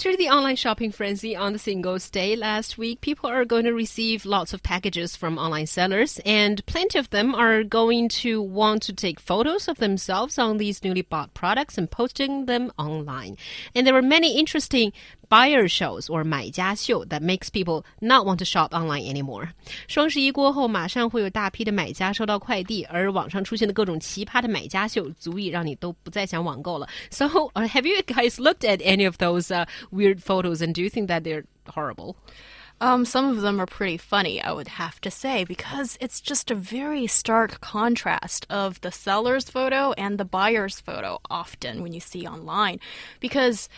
[0.00, 3.74] After the online shopping frenzy on the Singles Day last week, people are going to
[3.74, 8.80] receive lots of packages from online sellers, and plenty of them are going to want
[8.84, 13.36] to take photos of themselves on these newly bought products and posting them online.
[13.74, 14.94] And there were many interesting
[15.28, 19.50] buyer shows or 买家秀 that makes people not want to shop online anymore.
[19.88, 26.88] 双十一过后，马上会有大批的买家收到快递，而网上出现的各种奇葩的买家秀，足以让你都不再想网购了。
[27.10, 30.89] So, uh, have you guys looked at any of those uh, weird photos, and do you
[30.89, 32.17] think that they're horrible?
[32.81, 36.49] Um, some of them are pretty funny, I would have to say, because it's just
[36.49, 41.99] a very stark contrast of the seller's photo and the buyer's photo often when you
[41.99, 42.79] see online.
[43.19, 43.69] Because,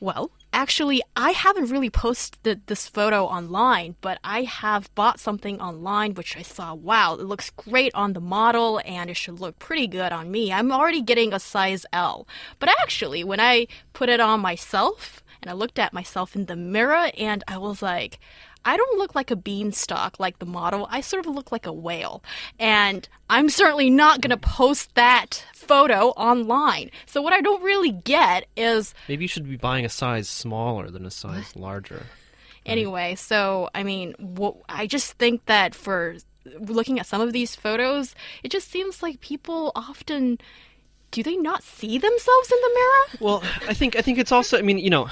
[0.00, 6.14] well, actually, I haven't really posted this photo online, but I have bought something online
[6.14, 9.86] which I saw, wow, it looks great on the model and it should look pretty
[9.86, 10.52] good on me.
[10.52, 12.26] I'm already getting a size L.
[12.58, 16.56] But actually, when I put it on myself, and I looked at myself in the
[16.56, 18.18] mirror and I was like,
[18.66, 20.88] I don't look like a beanstalk like the model.
[20.90, 22.22] I sort of look like a whale.
[22.58, 26.90] And I'm certainly not going to post that photo online.
[27.06, 30.90] So what I don't really get is maybe you should be buying a size smaller
[30.90, 32.02] than a size larger.
[32.66, 34.14] Anyway, so I mean,
[34.68, 36.16] I just think that for
[36.58, 40.38] looking at some of these photos, it just seems like people often
[41.12, 43.18] do they not see themselves in the mirror?
[43.20, 45.08] Well, I think I think it's also I mean, you know,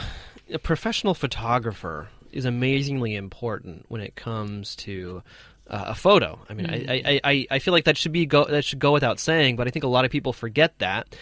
[0.53, 5.23] a professional photographer is amazingly important when it comes to
[5.69, 6.39] uh, a photo.
[6.49, 6.91] I mean, mm.
[7.07, 9.67] I, I, I feel like that should be go that should go without saying, but
[9.67, 11.17] I think a lot of people forget that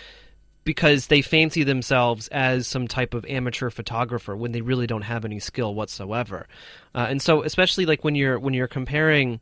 [0.64, 5.24] because they fancy themselves as some type of amateur photographer when they really don't have
[5.24, 6.46] any skill whatsoever.
[6.94, 9.40] Uh, and so, especially like when you're when you're comparing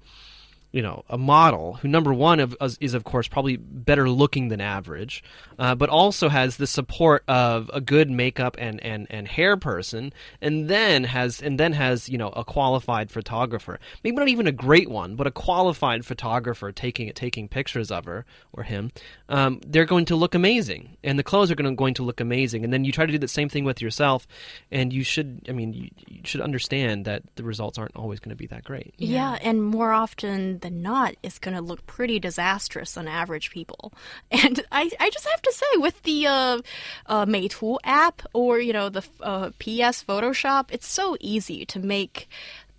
[0.72, 4.60] you know a model who number one of, is of course probably better looking than
[4.60, 5.22] average
[5.58, 10.12] uh, but also has the support of a good makeup and, and, and hair person
[10.40, 13.78] and then has and then has you know a qualified photographer.
[14.02, 18.24] Maybe not even a great one but a qualified photographer taking taking pictures of her
[18.52, 18.92] or him.
[19.28, 22.20] Um, they're going to look amazing and the clothes are going to, going to look
[22.20, 24.26] amazing and then you try to do the same thing with yourself
[24.70, 28.30] and you should i mean you, you should understand that the results aren't always going
[28.30, 28.94] to be that great.
[28.96, 33.50] Yeah, yeah and more often than not, it's going to look pretty disastrous on average
[33.50, 33.92] people.
[34.30, 36.58] And I, I just have to say, with the uh,
[37.06, 42.28] uh, Meitu app or you know the uh, PS Photoshop, it's so easy to make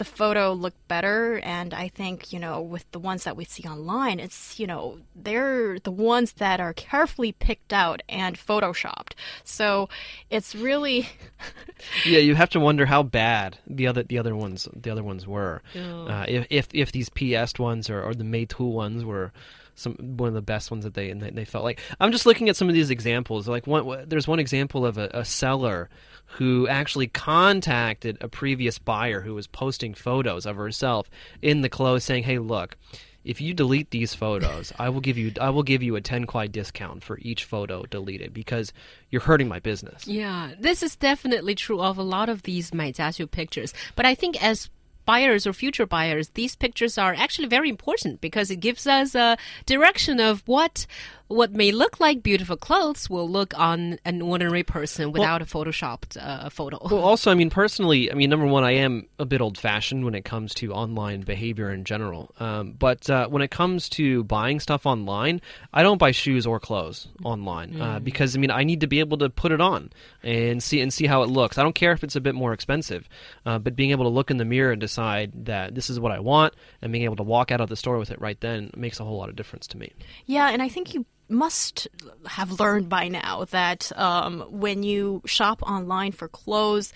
[0.01, 1.37] the photo look better.
[1.43, 4.97] And I think, you know, with the ones that we see online, it's, you know,
[5.15, 9.13] they're the ones that are carefully picked out and photoshopped.
[9.43, 9.89] So
[10.31, 11.07] it's really.
[12.03, 15.27] yeah, you have to wonder how bad the other the other ones the other ones
[15.27, 15.61] were.
[15.75, 16.07] Oh.
[16.07, 19.31] Uh, if, if if these PS ones or, or the Meitu ones were
[19.75, 21.79] some one of the best ones that they and they felt like.
[21.99, 23.47] I'm just looking at some of these examples.
[23.47, 25.89] Like one, there's one example of a, a seller
[26.25, 31.09] who actually contacted a previous buyer who was posting photos of herself
[31.41, 32.77] in the clothes, saying, "Hey, look."
[33.23, 36.25] if you delete these photos, I will give you I will give you a ten
[36.25, 38.73] kwai discount for each photo deleted because
[39.09, 40.07] you're hurting my business.
[40.07, 43.73] Yeah, this is definitely true of a lot of these Maijiaxiu pictures.
[43.95, 44.69] But I think as
[45.05, 49.37] buyers or future buyers, these pictures are actually very important because it gives us a
[49.65, 50.85] direction of what
[51.31, 55.65] what may look like beautiful clothes will look on an ordinary person without well, a
[55.65, 56.77] photoshopped uh, photo.
[56.91, 60.03] Well, also, I mean, personally, I mean, number one, I am a bit old fashioned
[60.03, 62.33] when it comes to online behavior in general.
[62.39, 65.39] Um, but uh, when it comes to buying stuff online,
[65.73, 67.95] I don't buy shoes or clothes online uh, mm.
[67.95, 69.91] uh, because I mean, I need to be able to put it on
[70.21, 71.57] and see and see how it looks.
[71.57, 73.07] I don't care if it's a bit more expensive,
[73.45, 76.11] uh, but being able to look in the mirror and decide that this is what
[76.11, 78.71] I want and being able to walk out of the store with it right then
[78.75, 79.93] makes a whole lot of difference to me.
[80.25, 81.87] Yeah, and I think you must
[82.25, 86.91] have learned by now that um, when you shop online for clothes,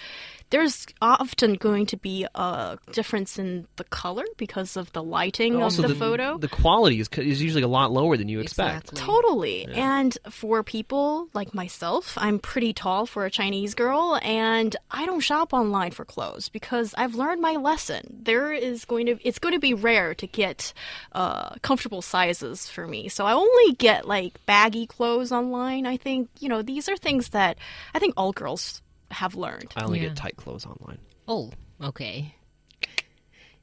[0.50, 5.76] there's often going to be a difference in the color because of the lighting of
[5.76, 6.38] the, the, photo.
[6.38, 8.92] The quality is, is usually a lot lower than you expect.
[8.92, 9.06] Exactly.
[9.06, 9.68] Totally.
[9.68, 10.00] Yeah.
[10.00, 15.20] And for people like myself, I'm pretty tall for a Chinese girl, and I don't
[15.20, 18.22] shop online for clothes because I've learned my lesson.
[18.24, 20.74] There is going to it's going to be rare to get
[21.14, 25.86] uh, comfortable sizes for me, so I only get like baggy clothes online.
[25.86, 27.58] I think you know these are things that
[27.94, 28.82] I think all girls
[29.16, 29.74] have learned.
[29.76, 30.10] I only yeah.
[30.10, 31.00] get tight clothes online.
[31.28, 31.52] Oh,
[31.82, 32.36] okay.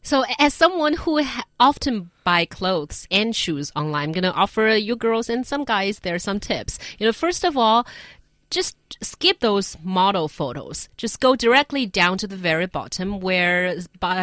[0.04, 1.22] So, as someone who
[1.60, 6.00] often buy clothes and shoes online, I'm going to offer you girls and some guys
[6.00, 6.78] there some tips.
[6.98, 7.86] You know, first of all,
[8.51, 10.87] just skip those model photos.
[10.95, 13.75] Just go directly down to the very bottom where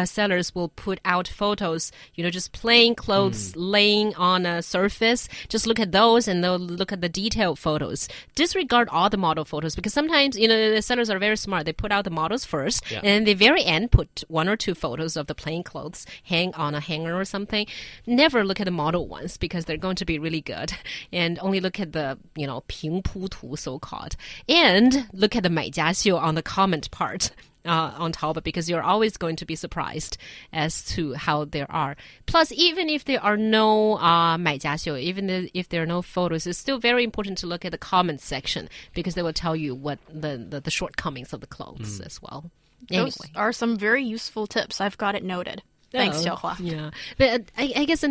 [0.05, 3.55] sellers will put out photos, you know, just plain clothes mm.
[3.55, 5.29] laying on a surface.
[5.47, 8.07] Just look at those and they'll look at the detailed photos.
[8.33, 11.65] Disregard all the model photos because sometimes, you know, the sellers are very smart.
[11.65, 13.01] They put out the models first yeah.
[13.03, 16.73] and the very end put one or two photos of the plain clothes hang on
[16.73, 17.67] a hanger or something.
[18.07, 20.73] Never look at the model ones because they're going to be really good
[21.13, 24.15] and only look at the, you know, 平铺图 so called.
[24.47, 27.31] And look at the 买家秀 on the comment part.
[27.65, 30.17] Uh, on top because you're always going to be surprised
[30.53, 31.95] as to how there are.
[32.27, 36.59] Plus, even if there are no uh, 买家秀, even if there are no photos, it's
[36.59, 39.97] still very important to look at the comments section because they will tell you what
[40.07, 42.05] the, the, the shortcomings of the clothes mm.
[42.05, 42.51] as well.
[42.91, 43.05] Anyway.
[43.05, 44.79] Those are some very useful tips.
[44.79, 45.63] I've got it noted.
[45.91, 46.55] Thanks, oh, Xiaohua.
[46.59, 48.03] Yeah, but uh, I, I guess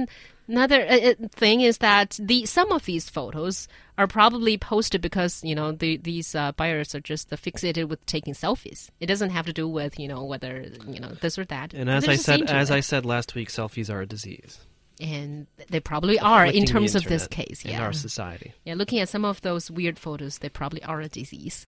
[0.50, 3.68] another uh, uh, thing is that the some of these photos
[3.98, 8.34] are probably posted because you know the, these uh, buyers are just fixated with taking
[8.34, 8.90] selfies.
[9.00, 11.74] It doesn't have to do with you know whether you know this or that.
[11.74, 14.60] And as I said, as I said last week, selfies are a disease.
[15.02, 17.64] And they probably are in terms of this case.
[17.64, 17.78] Yeah.
[17.78, 18.54] In our society.
[18.66, 21.58] Yeah, looking at some of those weird photos, they probably are a disease.